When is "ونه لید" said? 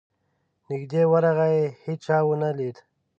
2.27-2.77